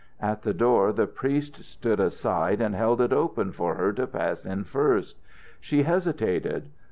At 0.19 0.41
the 0.41 0.51
door 0.51 0.91
the 0.91 1.05
priest 1.05 1.63
stood 1.63 1.99
aside 1.99 2.59
and 2.59 2.73
held 2.73 3.01
it 3.01 3.13
open 3.13 3.51
for 3.51 3.75
her 3.75 3.93
to 3.93 4.07
pass 4.07 4.47
in 4.47 4.63
first. 4.63 5.15
She 5.59 5.83
hesitated. 5.83 6.71